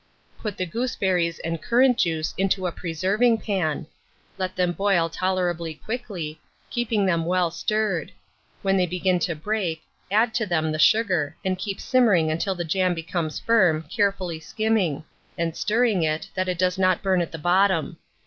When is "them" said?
4.55-4.71, 7.05-7.23, 10.47-10.71